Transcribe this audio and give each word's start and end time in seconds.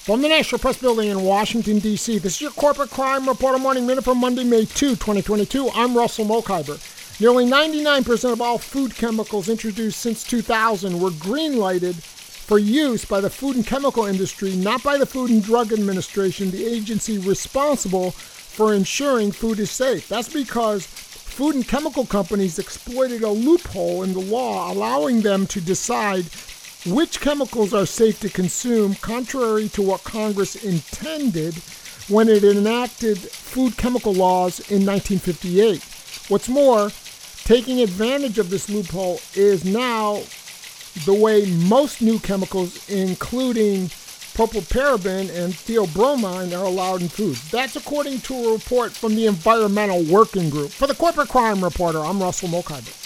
From 0.00 0.22
the 0.22 0.28
National 0.28 0.58
Press 0.58 0.78
Building 0.78 1.10
in 1.10 1.24
Washington, 1.24 1.78
D.C., 1.78 2.20
this 2.20 2.36
is 2.36 2.40
your 2.40 2.52
Corporate 2.52 2.88
Crime 2.88 3.28
Reporter 3.28 3.58
Morning 3.58 3.86
Minute 3.86 4.02
for 4.02 4.14
Monday, 4.14 4.44
May 4.44 4.64
2, 4.64 4.96
2022. 4.96 5.68
I'm 5.74 5.94
Russell 5.94 6.24
Mokhiber. 6.24 6.80
Nearly 7.20 7.44
99% 7.44 8.32
of 8.32 8.40
all 8.40 8.56
food 8.56 8.96
chemicals 8.96 9.50
introduced 9.50 10.00
since 10.00 10.24
2000 10.24 10.98
were 10.98 11.10
green 11.10 11.58
lighted 11.58 11.96
for 11.96 12.58
use 12.58 13.04
by 13.04 13.20
the 13.20 13.28
food 13.28 13.56
and 13.56 13.66
chemical 13.66 14.06
industry, 14.06 14.56
not 14.56 14.82
by 14.82 14.96
the 14.96 15.04
Food 15.04 15.30
and 15.30 15.44
Drug 15.44 15.70
Administration, 15.70 16.50
the 16.50 16.64
agency 16.64 17.18
responsible 17.18 18.12
for 18.12 18.72
ensuring 18.72 19.32
food 19.32 19.60
is 19.60 19.70
safe. 19.70 20.08
That's 20.08 20.32
because 20.32 20.86
food 20.86 21.56
and 21.56 21.68
chemical 21.68 22.06
companies 22.06 22.58
exploited 22.58 23.22
a 23.22 23.28
loophole 23.28 24.02
in 24.02 24.14
the 24.14 24.20
law 24.20 24.72
allowing 24.72 25.20
them 25.20 25.46
to 25.48 25.60
decide 25.60 26.24
which 26.86 27.20
chemicals 27.20 27.74
are 27.74 27.86
safe 27.86 28.20
to 28.20 28.30
consume, 28.30 28.94
contrary 28.96 29.68
to 29.70 29.82
what 29.82 30.02
Congress 30.04 30.56
intended 30.56 31.54
when 32.08 32.28
it 32.28 32.42
enacted 32.42 33.18
food 33.18 33.76
chemical 33.76 34.14
laws 34.14 34.60
in 34.70 34.86
1958. 34.86 35.82
What's 36.28 36.48
more, 36.48 36.90
taking 37.44 37.80
advantage 37.80 38.38
of 38.38 38.50
this 38.50 38.70
loophole 38.70 39.20
is 39.34 39.64
now 39.64 40.22
the 41.04 41.14
way 41.14 41.46
most 41.46 42.00
new 42.02 42.18
chemicals, 42.18 42.88
including 42.88 43.88
propylparaben 44.34 45.28
and 45.30 45.52
theobromine 45.52 46.58
are 46.58 46.64
allowed 46.64 47.02
in 47.02 47.08
foods. 47.08 47.50
That's 47.50 47.76
according 47.76 48.20
to 48.22 48.34
a 48.34 48.52
report 48.52 48.92
from 48.92 49.14
the 49.14 49.26
Environmental 49.26 50.02
Working 50.04 50.48
Group. 50.50 50.70
For 50.70 50.86
the 50.86 50.94
Corporate 50.94 51.28
Crime 51.28 51.62
Reporter, 51.62 52.00
I'm 52.00 52.22
Russell 52.22 52.48
Mokhiber. 52.48 52.99